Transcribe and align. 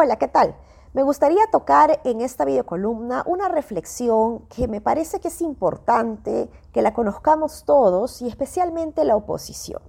Hola, 0.00 0.14
¿qué 0.14 0.28
tal? 0.28 0.54
Me 0.94 1.02
gustaría 1.02 1.50
tocar 1.50 2.00
en 2.04 2.20
esta 2.20 2.44
videocolumna 2.44 3.24
una 3.26 3.48
reflexión 3.48 4.46
que 4.46 4.68
me 4.68 4.80
parece 4.80 5.18
que 5.18 5.26
es 5.26 5.40
importante 5.40 6.48
que 6.72 6.82
la 6.82 6.94
conozcamos 6.94 7.64
todos 7.64 8.22
y 8.22 8.28
especialmente 8.28 9.04
la 9.04 9.16
oposición. 9.16 9.82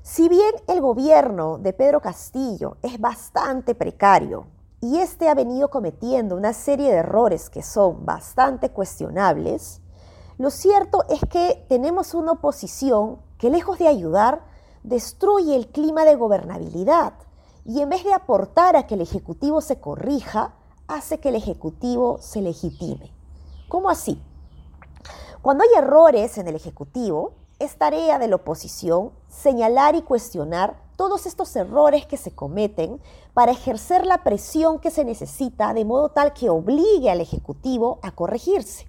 Si 0.00 0.30
bien 0.30 0.54
el 0.68 0.80
gobierno 0.80 1.58
de 1.58 1.74
Pedro 1.74 2.00
Castillo 2.00 2.78
es 2.80 2.98
bastante 2.98 3.74
precario 3.74 4.46
y 4.80 5.00
este 5.00 5.28
ha 5.28 5.34
venido 5.34 5.68
cometiendo 5.68 6.34
una 6.34 6.54
serie 6.54 6.90
de 6.90 6.96
errores 6.96 7.50
que 7.50 7.62
son 7.62 8.06
bastante 8.06 8.70
cuestionables, 8.70 9.82
lo 10.38 10.48
cierto 10.48 11.04
es 11.10 11.20
que 11.28 11.66
tenemos 11.68 12.14
una 12.14 12.32
oposición 12.32 13.18
que 13.36 13.50
lejos 13.50 13.78
de 13.78 13.88
ayudar, 13.88 14.46
destruye 14.82 15.56
el 15.56 15.68
clima 15.68 16.06
de 16.06 16.14
gobernabilidad 16.14 17.27
y 17.68 17.82
en 17.82 17.90
vez 17.90 18.02
de 18.02 18.14
aportar 18.14 18.76
a 18.76 18.86
que 18.86 18.94
el 18.94 19.02
Ejecutivo 19.02 19.60
se 19.60 19.78
corrija, 19.78 20.54
hace 20.86 21.20
que 21.20 21.28
el 21.28 21.34
Ejecutivo 21.34 22.16
se 22.18 22.40
legitime. 22.40 23.12
¿Cómo 23.68 23.90
así? 23.90 24.22
Cuando 25.42 25.64
hay 25.64 25.68
errores 25.76 26.38
en 26.38 26.48
el 26.48 26.56
Ejecutivo, 26.56 27.34
es 27.58 27.76
tarea 27.76 28.18
de 28.18 28.26
la 28.26 28.36
oposición 28.36 29.12
señalar 29.28 29.96
y 29.96 30.00
cuestionar 30.00 30.80
todos 30.96 31.26
estos 31.26 31.54
errores 31.56 32.06
que 32.06 32.16
se 32.16 32.34
cometen 32.34 33.02
para 33.34 33.52
ejercer 33.52 34.06
la 34.06 34.24
presión 34.24 34.78
que 34.78 34.90
se 34.90 35.04
necesita 35.04 35.74
de 35.74 35.84
modo 35.84 36.08
tal 36.08 36.32
que 36.32 36.48
obligue 36.48 37.10
al 37.10 37.20
Ejecutivo 37.20 37.98
a 38.00 38.12
corregirse. 38.12 38.88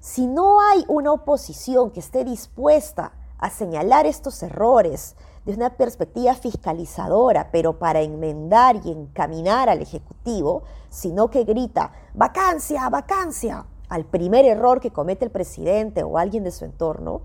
Si 0.00 0.26
no 0.26 0.60
hay 0.60 0.84
una 0.88 1.12
oposición 1.12 1.92
que 1.92 2.00
esté 2.00 2.24
dispuesta 2.24 3.12
a 3.38 3.48
señalar 3.48 4.06
estos 4.06 4.42
errores, 4.42 5.14
desde 5.46 5.60
una 5.60 5.76
perspectiva 5.76 6.34
fiscalizadora, 6.34 7.50
pero 7.52 7.78
para 7.78 8.00
enmendar 8.00 8.80
y 8.84 8.90
encaminar 8.90 9.68
al 9.68 9.80
Ejecutivo, 9.80 10.64
sino 10.90 11.30
que 11.30 11.44
grita, 11.44 11.92
vacancia, 12.14 12.88
vacancia, 12.90 13.64
al 13.88 14.04
primer 14.04 14.44
error 14.44 14.80
que 14.80 14.90
comete 14.90 15.24
el 15.24 15.30
presidente 15.30 16.02
o 16.02 16.18
alguien 16.18 16.42
de 16.42 16.50
su 16.50 16.64
entorno, 16.64 17.22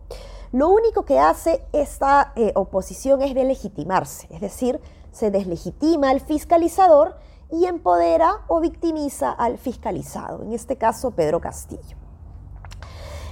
lo 0.52 0.70
único 0.70 1.04
que 1.04 1.20
hace 1.20 1.66
esta 1.74 2.34
eh, 2.36 2.52
oposición 2.56 3.24
es 3.24 3.34
delegitimarse, 3.34 4.28
es 4.30 4.42
decir, 4.42 4.80
se 5.12 5.32
deslegitima 5.32 6.12
al 6.12 6.22
fiscalizador 6.22 7.16
y 7.52 7.66
empodera 7.66 8.42
o 8.48 8.60
victimiza 8.60 9.32
al 9.32 9.58
fiscalizado, 9.58 10.44
en 10.44 10.54
este 10.54 10.78
caso 10.78 11.12
Pedro 11.12 11.42
Castillo. 11.42 12.01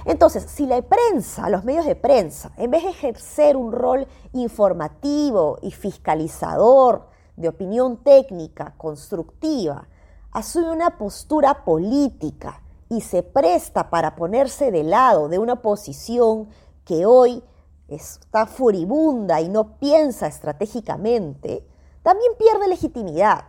Entonces, 0.04 0.44
si 0.48 0.66
la 0.66 0.80
prensa, 0.82 1.48
los 1.50 1.64
medios 1.64 1.86
de 1.86 1.96
prensa, 1.96 2.52
en 2.56 2.70
vez 2.70 2.84
de 2.84 2.90
ejercer 2.90 3.56
un 3.56 3.72
rol 3.72 4.06
informativo 4.32 5.58
y 5.62 5.70
fiscalizador 5.70 7.08
de 7.36 7.48
opinión 7.48 7.98
técnica, 7.98 8.74
constructiva, 8.76 9.88
asume 10.32 10.70
una 10.70 10.96
postura 10.98 11.64
política 11.64 12.62
y 12.88 13.02
se 13.02 13.22
presta 13.22 13.90
para 13.90 14.16
ponerse 14.16 14.70
de 14.70 14.84
lado 14.84 15.28
de 15.28 15.38
una 15.38 15.54
oposición 15.54 16.48
que 16.84 17.06
hoy 17.06 17.42
está 17.88 18.46
furibunda 18.46 19.40
y 19.40 19.48
no 19.48 19.78
piensa 19.78 20.26
estratégicamente, 20.26 21.66
también 22.02 22.32
pierde 22.38 22.68
legitimidad. 22.68 23.44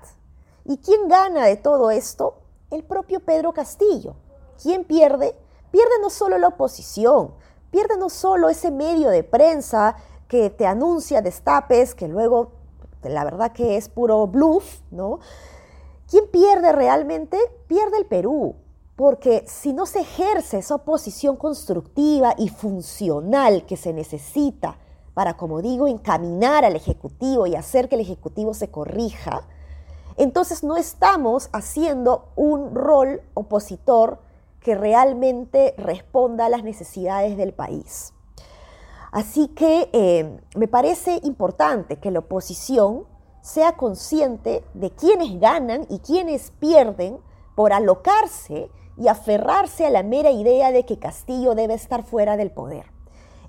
¿Y 0.65 0.77
quién 0.77 1.07
gana 1.07 1.45
de 1.45 1.57
todo 1.57 1.91
esto? 1.91 2.41
El 2.69 2.83
propio 2.83 3.19
Pedro 3.19 3.53
Castillo. 3.53 4.15
¿Quién 4.61 4.83
pierde? 4.83 5.35
Pierde 5.71 5.93
no 6.01 6.09
solo 6.09 6.37
la 6.37 6.49
oposición, 6.49 7.33
pierde 7.71 7.97
no 7.97 8.09
solo 8.09 8.49
ese 8.49 8.71
medio 8.71 9.09
de 9.09 9.23
prensa 9.23 9.95
que 10.27 10.49
te 10.49 10.67
anuncia 10.67 11.21
destapes, 11.21 11.95
que 11.95 12.07
luego 12.07 12.51
la 13.03 13.23
verdad 13.23 13.51
que 13.51 13.77
es 13.77 13.89
puro 13.89 14.27
bluff, 14.27 14.81
¿no? 14.91 15.19
¿Quién 16.09 16.27
pierde 16.27 16.71
realmente? 16.71 17.37
Pierde 17.67 17.97
el 17.97 18.05
Perú, 18.05 18.55
porque 18.95 19.45
si 19.47 19.73
no 19.73 19.85
se 19.85 20.01
ejerce 20.01 20.59
esa 20.59 20.75
oposición 20.75 21.37
constructiva 21.37 22.35
y 22.37 22.49
funcional 22.49 23.65
que 23.65 23.77
se 23.77 23.93
necesita 23.93 24.77
para, 25.13 25.37
como 25.37 25.61
digo, 25.61 25.87
encaminar 25.87 26.65
al 26.65 26.75
Ejecutivo 26.75 27.47
y 27.47 27.55
hacer 27.55 27.89
que 27.89 27.95
el 27.95 28.01
Ejecutivo 28.01 28.53
se 28.53 28.69
corrija, 28.69 29.43
entonces 30.17 30.63
no 30.63 30.77
estamos 30.77 31.49
haciendo 31.53 32.29
un 32.35 32.75
rol 32.75 33.21
opositor 33.33 34.19
que 34.61 34.75
realmente 34.75 35.73
responda 35.77 36.45
a 36.45 36.49
las 36.49 36.63
necesidades 36.63 37.37
del 37.37 37.53
país. 37.53 38.13
Así 39.11 39.49
que 39.49 39.89
eh, 39.91 40.39
me 40.55 40.67
parece 40.67 41.19
importante 41.23 41.97
que 41.97 42.11
la 42.11 42.19
oposición 42.19 43.05
sea 43.41 43.73
consciente 43.73 44.63
de 44.73 44.91
quiénes 44.91 45.39
ganan 45.39 45.85
y 45.89 45.99
quiénes 45.99 46.51
pierden 46.51 47.19
por 47.55 47.73
alocarse 47.73 48.69
y 48.97 49.07
aferrarse 49.07 49.85
a 49.85 49.89
la 49.89 50.03
mera 50.03 50.31
idea 50.31 50.71
de 50.71 50.85
que 50.85 50.99
Castillo 50.99 51.55
debe 51.55 51.73
estar 51.73 52.03
fuera 52.03 52.37
del 52.37 52.51
poder. 52.51 52.85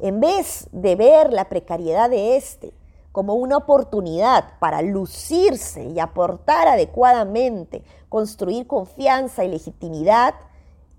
En 0.00 0.18
vez 0.18 0.68
de 0.72 0.96
ver 0.96 1.32
la 1.32 1.48
precariedad 1.48 2.10
de 2.10 2.36
este 2.36 2.74
como 3.12 3.34
una 3.34 3.58
oportunidad 3.58 4.58
para 4.58 4.80
lucirse 4.80 5.84
y 5.84 6.00
aportar 6.00 6.66
adecuadamente, 6.66 7.84
construir 8.08 8.66
confianza 8.66 9.44
y 9.44 9.48
legitimidad, 9.48 10.34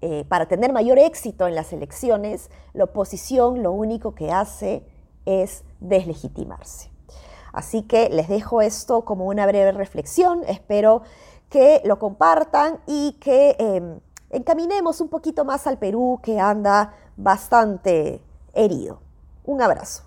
eh, 0.05 0.25
para 0.27 0.47
tener 0.47 0.73
mayor 0.73 0.99
éxito 0.99 1.47
en 1.47 1.55
las 1.55 1.71
elecciones, 1.71 2.49
la 2.73 2.83
oposición 2.83 3.63
lo 3.63 3.71
único 3.71 4.13
que 4.15 4.33
hace 4.33 4.85
es 5.25 5.63
deslegitimarse. 5.79 6.89
Así 7.53 7.83
que 7.83 8.09
les 8.09 8.27
dejo 8.27 8.61
esto 8.61 9.05
como 9.05 9.27
una 9.27 9.45
breve 9.45 9.71
reflexión. 9.71 10.43
Espero 10.45 11.03
que 11.49 11.81
lo 11.85 11.99
compartan 11.99 12.81
y 12.85 13.13
que 13.21 13.55
em, 13.57 14.01
encaminemos 14.29 14.99
un 14.99 15.07
poquito 15.07 15.45
más 15.45 15.67
al 15.67 15.77
Perú 15.77 16.19
que 16.21 16.37
anda 16.37 16.95
bastante 17.15 18.21
herido. 18.53 18.99
Un 19.45 19.61
abrazo. 19.61 20.03